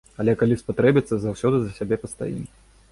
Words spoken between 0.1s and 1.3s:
Але калі спатрэбіцца,